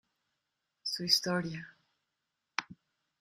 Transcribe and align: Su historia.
Su 0.81 1.03
historia. 1.03 1.77